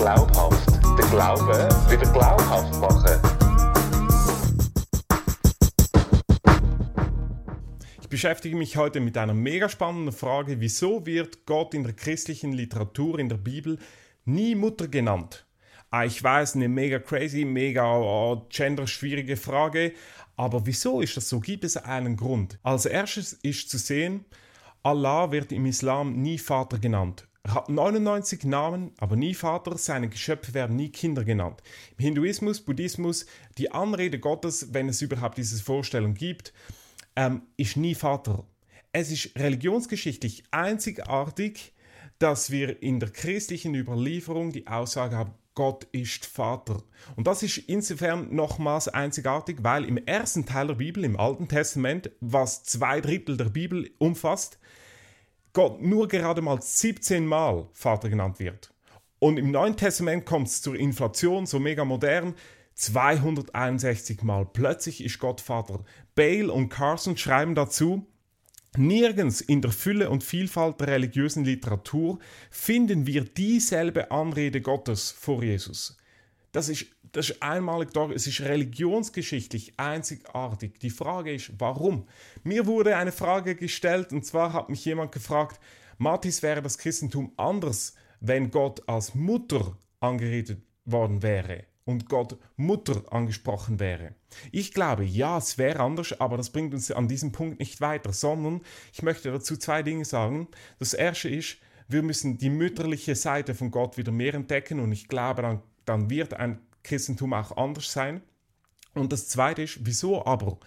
[0.00, 0.66] Glaubhaft.
[0.98, 3.20] Den Glauben wieder glaubhaft machen.
[8.00, 12.54] Ich beschäftige mich heute mit einer mega spannenden Frage, wieso wird Gott in der christlichen
[12.54, 13.78] Literatur, in der Bibel,
[14.24, 15.44] nie Mutter genannt?
[15.90, 19.92] Ah, ich weiß, eine mega crazy, mega oh, gender-schwierige Frage,
[20.34, 21.40] aber wieso ist das so?
[21.40, 22.58] Gibt es einen Grund?
[22.62, 24.24] Als erstes ist zu sehen,
[24.82, 27.26] Allah wird im Islam nie Vater genannt.
[27.42, 31.62] Er hat 99 Namen, aber nie Vater, seine Geschöpfe werden nie Kinder genannt.
[31.96, 33.26] Im Hinduismus, Buddhismus,
[33.56, 36.52] die Anrede Gottes, wenn es überhaupt diese Vorstellung gibt,
[37.16, 38.44] ähm, ist nie Vater.
[38.92, 41.72] Es ist religionsgeschichtlich einzigartig,
[42.18, 46.82] dass wir in der christlichen Überlieferung die Aussage haben, Gott ist Vater.
[47.16, 52.10] Und das ist insofern nochmals einzigartig, weil im ersten Teil der Bibel, im Alten Testament,
[52.20, 54.58] was zwei Drittel der Bibel umfasst,
[55.52, 58.72] Gott nur gerade mal 17 Mal Vater genannt wird.
[59.18, 62.34] Und im Neuen Testament kommt es zur Inflation, so mega modern,
[62.74, 64.46] 261 Mal.
[64.46, 65.84] Plötzlich ist Gott Vater.
[66.14, 68.06] Bale und Carson schreiben dazu,
[68.76, 72.20] Nirgends in der Fülle und Vielfalt der religiösen Literatur
[72.50, 75.96] finden wir dieselbe Anrede Gottes vor Jesus.
[76.52, 80.78] Das ist, das ist einmalig da, es ist religionsgeschichtlich einzigartig.
[80.80, 82.06] Die Frage ist, warum?
[82.42, 85.60] Mir wurde eine Frage gestellt und zwar hat mich jemand gefragt,
[85.98, 91.64] Mathis, wäre das Christentum anders, wenn Gott als Mutter angeredet worden wäre?
[91.90, 94.14] und Gott Mutter angesprochen wäre.
[94.52, 98.12] Ich glaube, ja, es wäre anders, aber das bringt uns an diesem Punkt nicht weiter,
[98.12, 98.60] sondern
[98.92, 100.48] ich möchte dazu zwei Dinge sagen.
[100.78, 105.08] Das erste ist, wir müssen die mütterliche Seite von Gott wieder mehr entdecken und ich
[105.08, 108.22] glaube, dann, dann wird ein Christentum auch anders sein.
[108.94, 110.58] Und das zweite ist, wieso aber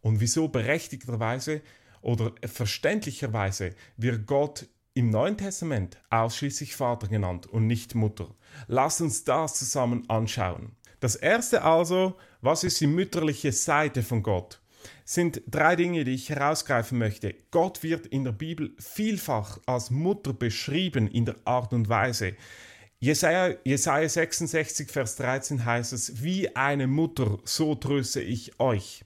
[0.00, 1.62] und wieso berechtigterweise
[2.00, 8.34] oder verständlicherweise wird Gott im Neuen Testament ausschließlich Vater genannt und nicht Mutter.
[8.66, 10.76] Lass uns das zusammen anschauen.
[11.00, 14.60] Das erste also, was ist die mütterliche Seite von Gott?
[15.04, 17.34] Sind drei Dinge, die ich herausgreifen möchte.
[17.50, 22.34] Gott wird in der Bibel vielfach als Mutter beschrieben in der Art und Weise.
[23.02, 29.04] Jesaja, Jesaja 66, Vers 13 heißt es, wie eine Mutter, so tröste ich euch.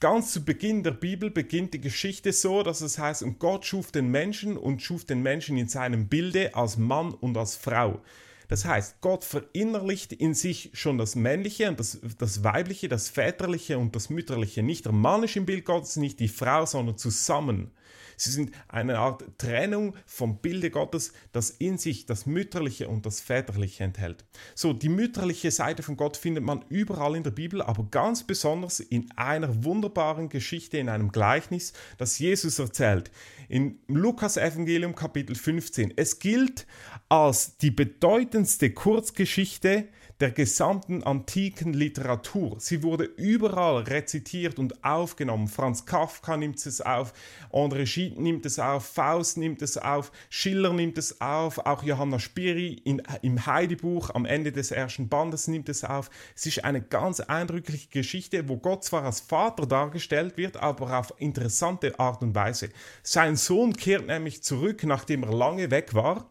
[0.00, 3.92] Ganz zu Beginn der Bibel beginnt die Geschichte so, dass es heißt, und Gott schuf
[3.92, 8.00] den Menschen und schuf den Menschen in seinem Bilde als Mann und als Frau.
[8.48, 13.76] Das heißt, Gott verinnerlicht in sich schon das Männliche und das, das Weibliche, das Väterliche
[13.76, 14.62] und das Mütterliche.
[14.62, 17.70] Nicht der Mann ist im Bild Gottes, nicht die Frau, sondern zusammen.
[18.16, 23.20] Sie sind eine Art Trennung vom Bilde Gottes, das in sich das Mütterliche und das
[23.20, 24.24] Väterliche enthält.
[24.54, 28.80] So, die mütterliche Seite von Gott findet man überall in der Bibel, aber ganz besonders
[28.80, 33.10] in einer wunderbaren Geschichte, in einem Gleichnis, das Jesus erzählt.
[33.48, 35.92] In Lukas Evangelium Kapitel 15.
[35.96, 36.66] Es gilt
[37.08, 39.88] als die bedeutendste Kurzgeschichte
[40.20, 42.56] der gesamten antiken Literatur.
[42.58, 45.46] Sie wurde überall rezitiert und aufgenommen.
[45.46, 47.12] Franz Kafka nimmt es auf,
[47.52, 52.18] André Gide nimmt es auf, Faust nimmt es auf, Schiller nimmt es auf, auch Johanna
[52.18, 56.10] Spiri in, im Heidebuch am Ende des ersten Bandes nimmt es auf.
[56.34, 61.12] Es ist eine ganz eindrückliche Geschichte, wo Gott zwar als Vater dargestellt wird, aber auf
[61.18, 62.70] interessante Art und Weise.
[63.02, 66.30] Sein Sohn kehrt nämlich zurück, nachdem er lange weg war.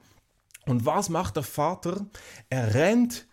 [0.65, 2.07] Und was macht der Vater?
[2.49, 3.27] Er rennt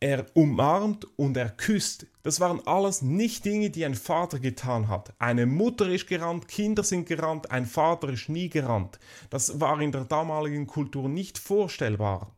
[0.00, 2.06] er umarmt und er küsst.
[2.22, 5.12] Das waren alles nicht Dinge, die ein Vater getan hat.
[5.18, 8.98] Eine Mutter ist gerannt, Kinder sind gerannt, ein Vater ist nie gerannt.
[9.30, 12.34] Das war in der damaligen Kultur nicht vorstellbar.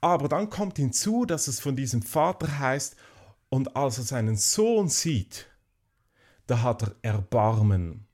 [0.00, 2.96] Aber dann kommt hinzu, dass es von diesem Vater heißt,
[3.48, 5.46] und als er seinen Sohn sieht,
[6.46, 8.06] da hat er Erbarmen.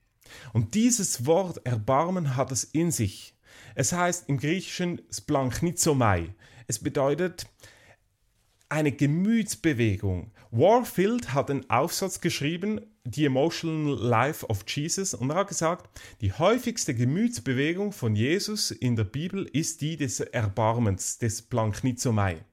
[0.53, 3.35] Und dieses Wort Erbarmen hat es in sich.
[3.75, 6.33] Es heißt im Griechischen splanchnizomai.
[6.67, 7.47] Es bedeutet,
[8.71, 10.31] eine Gemütsbewegung.
[10.51, 15.89] Warfield hat einen Aufsatz geschrieben, The Emotional Life of Jesus, und er hat gesagt,
[16.21, 22.45] die häufigste Gemütsbewegung von Jesus in der Bibel ist die des Erbarmens, des Planknizomai.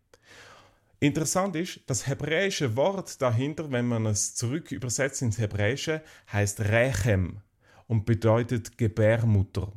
[0.99, 6.03] Interessant ist, das hebräische Wort dahinter, wenn man es zurück übersetzt ins Hebräische,
[6.33, 7.39] heißt Rechem
[7.87, 9.73] und bedeutet Gebärmutter.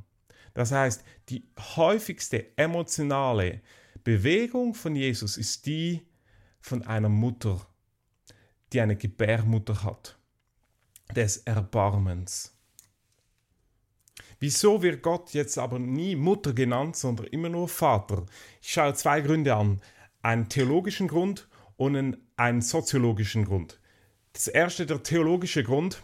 [0.56, 1.44] Das heißt, die
[1.76, 3.62] häufigste emotionale
[4.04, 6.02] Bewegung von Jesus ist die
[6.62, 7.66] von einer Mutter,
[8.72, 10.18] die eine Gebärmutter hat,
[11.16, 12.56] des Erbarmens.
[14.40, 18.26] Wieso wird Gott jetzt aber nie Mutter genannt, sondern immer nur Vater?
[18.62, 19.82] Ich schaue zwei Gründe an.
[20.24, 21.48] Einen theologischen Grund
[21.78, 23.80] und einen soziologischen Grund.
[24.34, 26.04] Das erste, der theologische Grund,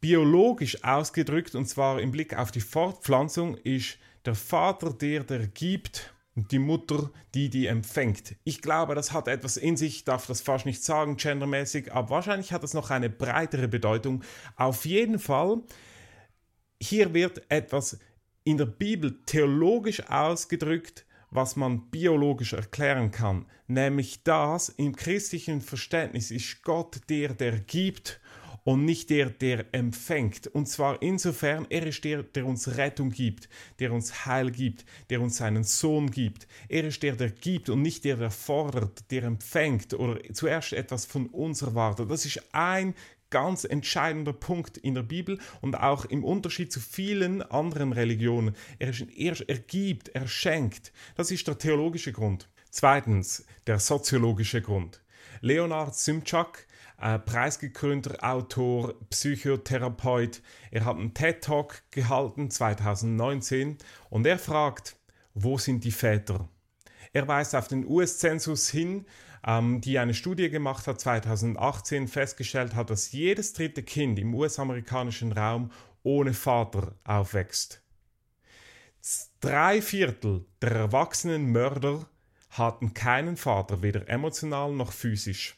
[0.00, 6.13] biologisch ausgedrückt, und zwar im Blick auf die Fortpflanzung, ist der Vater der, der gibt
[6.34, 8.34] die Mutter, die die empfängt.
[8.44, 12.10] Ich glaube, das hat etwas in sich, ich darf das fast nicht sagen, gendermäßig, aber
[12.10, 14.22] wahrscheinlich hat es noch eine breitere Bedeutung.
[14.56, 15.62] Auf jeden Fall,
[16.80, 17.98] hier wird etwas
[18.42, 26.30] in der Bibel theologisch ausgedrückt, was man biologisch erklären kann, nämlich das im christlichen Verständnis
[26.30, 28.20] ist Gott der, der gibt
[28.64, 30.46] und nicht der, der empfängt.
[30.48, 35.20] Und zwar insofern, er ist der, der uns Rettung gibt, der uns Heil gibt, der
[35.20, 36.48] uns seinen Sohn gibt.
[36.68, 41.04] Er ist der, der gibt und nicht der, der fordert, der empfängt oder zuerst etwas
[41.04, 42.10] von uns erwartet.
[42.10, 42.94] Das ist ein
[43.30, 48.54] ganz entscheidender Punkt in der Bibel und auch im Unterschied zu vielen anderen Religionen.
[48.78, 50.92] Er, er, er gibt, er schenkt.
[51.16, 52.48] Das ist der theologische Grund.
[52.70, 55.02] Zweitens, der soziologische Grund.
[55.40, 56.66] Leonard Simchak,
[57.00, 63.78] äh, preisgekrönter Autor, Psychotherapeut, er hat einen TED-Talk gehalten 2019
[64.10, 64.96] und er fragt,
[65.34, 66.48] wo sind die Väter?
[67.12, 69.06] Er weist auf den US-Zensus hin,
[69.46, 75.32] ähm, die eine Studie gemacht hat 2018, festgestellt hat, dass jedes dritte Kind im US-amerikanischen
[75.32, 75.70] Raum
[76.02, 77.82] ohne Vater aufwächst.
[79.40, 82.08] Drei Viertel der erwachsenen Mörder
[82.50, 85.56] hatten keinen Vater, weder emotional noch physisch.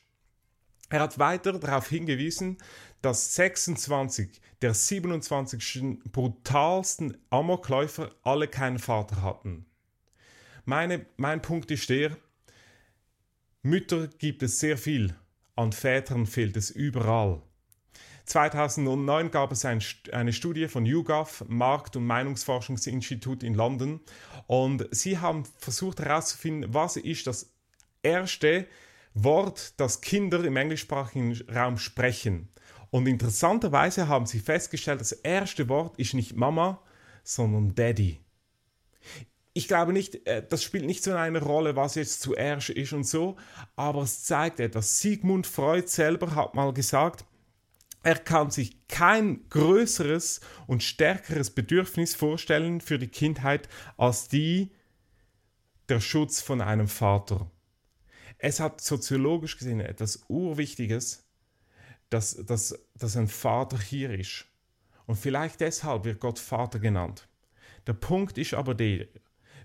[0.88, 2.58] Er hat weiter darauf hingewiesen,
[3.02, 9.66] dass 26 der 27 brutalsten Amokläufer alle keinen Vater hatten.
[10.64, 12.16] Meine, mein Punkt ist der,
[13.62, 15.14] Mütter gibt es sehr viel,
[15.56, 17.42] an Vätern fehlt es überall.
[18.26, 19.80] 2009 gab es ein,
[20.12, 24.00] eine Studie von YouGov, Markt- und Meinungsforschungsinstitut in London,
[24.46, 27.52] und sie haben versucht herauszufinden, was ist das
[28.02, 28.66] erste
[29.24, 32.48] Wort, das Kinder im englischsprachigen Raum sprechen.
[32.90, 36.80] Und interessanterweise haben sie festgestellt, das erste Wort ist nicht Mama,
[37.24, 38.20] sondern Daddy
[39.56, 43.04] ich glaube nicht, äh, das spielt nicht so eine Rolle, was jetzt zuerst ist und
[43.04, 43.36] so,
[43.74, 45.00] aber es zeigt etwas.
[45.00, 47.24] Sigmund Freud selber hat mal gesagt,
[48.02, 53.66] er kann sich kein größeres und stärkeres Bedürfnis vorstellen für die Kindheit
[53.96, 54.72] als die
[55.88, 57.50] der Schutz von einem Vater.
[58.38, 61.24] Es hat soziologisch gesehen etwas Urwichtiges,
[62.10, 64.46] dass, dass, dass ein Vater hier ist.
[65.06, 67.28] Und vielleicht deshalb wird Gott Vater genannt.
[67.86, 69.06] Der Punkt ist aber der,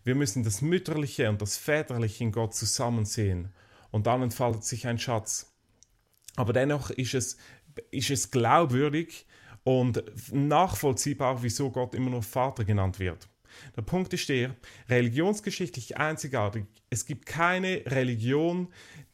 [0.04, 3.54] wir müssen das Mütterliche und das Väterliche in Gott zusammen sehen
[3.92, 5.54] und dann entfaltet sich ein Schatz.
[6.36, 7.38] Aber dennoch ist es,
[7.92, 9.26] ist es glaubwürdig
[9.64, 13.28] und nachvollziehbar, wieso Gott immer nur Vater genannt wird.
[13.76, 14.56] Der Punkt ist der,
[14.90, 16.66] religionsgeschichtlich einzigartig.
[16.90, 18.68] Es gibt keine Religion,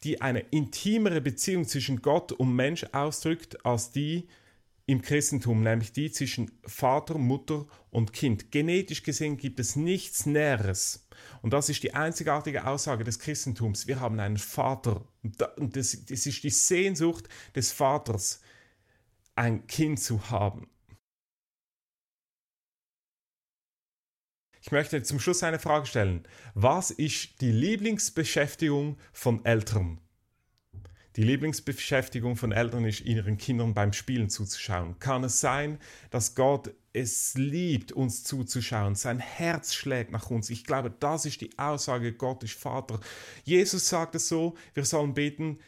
[0.04, 4.28] die eine intimere Beziehung zwischen Gott und Mensch ausdrückt, als die
[4.88, 8.50] im Christentum, nämlich die zwischen Vater, Mutter und Kind.
[8.50, 11.06] Genetisch gesehen gibt es nichts Näheres.
[11.42, 13.86] Und das ist die einzigartige Aussage des Christentums.
[13.86, 15.04] Wir haben einen Vater.
[15.56, 18.40] Und das, das ist die Sehnsucht des Vaters,
[19.34, 20.68] ein Kind zu haben.
[24.68, 26.24] Ich möchte zum Schluss eine Frage stellen.
[26.52, 29.98] Was ist die Lieblingsbeschäftigung von Eltern?
[31.16, 34.98] Die Lieblingsbeschäftigung von Eltern ist, ihren Kindern beim Spielen zuzuschauen.
[34.98, 35.78] Kann es sein,
[36.10, 38.94] dass Gott es liebt, uns zuzuschauen?
[38.94, 40.50] Sein Herz schlägt nach uns.
[40.50, 43.00] Ich glaube, das ist die Aussage, Gott ist Vater.
[43.44, 45.60] Jesus sagt es so, wir sollen beten,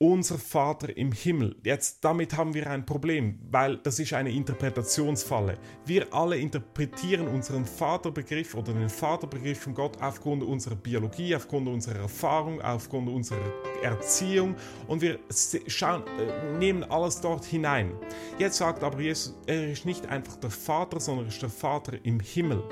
[0.00, 1.56] unser Vater im Himmel.
[1.64, 5.58] Jetzt damit haben wir ein Problem, weil das ist eine Interpretationsfalle.
[5.86, 11.98] Wir alle interpretieren unseren Vaterbegriff oder den Vaterbegriff von Gott aufgrund unserer Biologie, aufgrund unserer
[11.98, 13.52] Erfahrung, aufgrund unserer
[13.82, 14.54] Erziehung
[14.86, 15.18] und wir
[15.66, 17.90] schauen, äh, nehmen alles dort hinein.
[18.38, 21.94] Jetzt sagt aber Jesus, er ist nicht einfach der Vater, sondern er ist der Vater
[22.04, 22.62] im Himmel.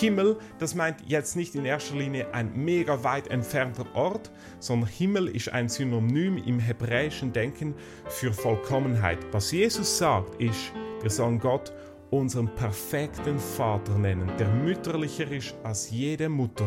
[0.00, 5.28] Himmel, das meint jetzt nicht in erster Linie ein mega weit entfernter Ort, sondern Himmel
[5.28, 7.74] ist ein Synonym im hebräischen Denken
[8.06, 9.18] für Vollkommenheit.
[9.32, 10.72] Was Jesus sagt, ist,
[11.02, 11.72] wir sollen Gott
[12.10, 16.66] unseren perfekten Vater nennen, der mütterlicher ist als jede Mutter.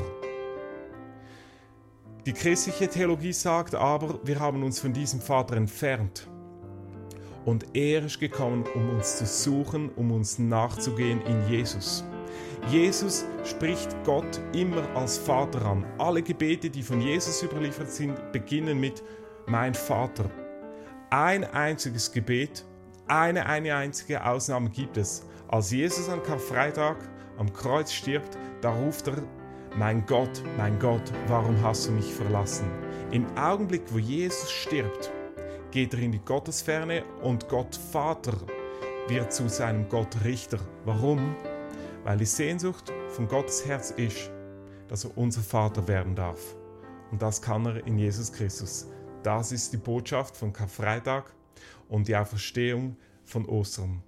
[2.26, 6.30] Die christliche Theologie sagt aber, wir haben uns von diesem Vater entfernt.
[7.44, 12.06] Und er ist gekommen, um uns zu suchen, um uns nachzugehen in Jesus.
[12.70, 15.86] Jesus spricht Gott immer als Vater an.
[15.98, 19.04] Alle Gebete, die von Jesus überliefert sind, beginnen mit
[19.46, 20.30] mein Vater.
[21.10, 22.66] Ein einziges Gebet,
[23.08, 25.26] eine, eine einzige Ausnahme gibt es.
[25.48, 26.98] Als Jesus an Karfreitag
[27.38, 29.24] am Kreuz stirbt, da ruft er,
[29.76, 32.66] mein Gott, mein Gott, warum hast du mich verlassen?
[33.12, 35.12] Im Augenblick, wo Jesus stirbt,
[35.72, 38.34] geht er in die Gottesferne und Gott Vater
[39.08, 40.60] wird zu seinem Gott Richter.
[40.86, 41.36] Warum?
[42.04, 44.32] Weil die Sehnsucht von Gottes Herz ist,
[44.88, 46.56] dass er unser Vater werden darf.
[47.12, 48.88] Und das kann er in Jesus Christus.
[49.24, 51.34] Das ist die Botschaft von Karfreitag
[51.88, 54.04] und die Auferstehung von Ostern.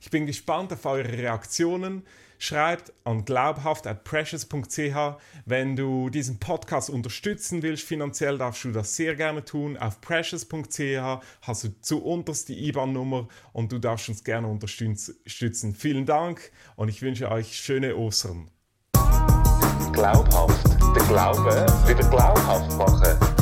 [0.00, 2.02] Ich bin gespannt auf eure Reaktionen.
[2.40, 5.16] Schreibt an glaubhaft at precious.ch.
[5.44, 9.76] Wenn du diesen Podcast unterstützen willst, finanziell darfst du das sehr gerne tun.
[9.76, 15.74] Auf precious.ch hast du zu unterst die IBAN-Nummer und du darfst uns gerne unterstützen.
[15.74, 18.50] Vielen Dank und ich wünsche euch schöne Ostern.
[19.98, 20.64] Glaubhaft.
[20.94, 23.37] Der Glaube wieder glaubhaft machen.